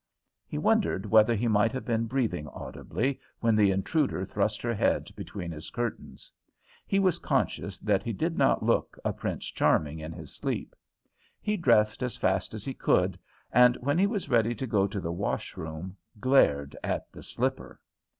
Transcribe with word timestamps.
He 0.47 0.57
wondered 0.57 1.05
whether 1.05 1.35
he 1.35 1.47
might 1.47 1.71
have 1.73 1.85
been 1.85 2.07
breathing 2.07 2.47
audibly 2.47 3.19
when 3.39 3.55
the 3.55 3.69
intruder 3.69 4.25
thrust 4.25 4.59
her 4.63 4.73
head 4.73 5.09
between 5.15 5.51
his 5.51 5.69
curtains. 5.69 6.31
He 6.87 6.97
was 6.97 7.19
conscious 7.19 7.77
that 7.77 8.01
he 8.01 8.11
did 8.11 8.35
not 8.35 8.63
look 8.63 8.97
a 9.05 9.13
Prince 9.13 9.45
Charming 9.51 9.99
in 9.99 10.11
his 10.11 10.33
sleep. 10.35 10.75
He 11.39 11.55
dressed 11.55 12.01
as 12.01 12.17
fast 12.17 12.55
as 12.55 12.65
he 12.65 12.73
could, 12.73 13.19
and, 13.51 13.75
when 13.75 13.99
he 13.99 14.07
was 14.07 14.27
ready 14.27 14.55
to 14.55 14.65
go 14.65 14.87
to 14.87 14.99
the 14.99 15.13
wash 15.13 15.55
room, 15.55 15.95
glared 16.19 16.75
at 16.83 17.11
the 17.11 17.21
slipper. 17.21 17.79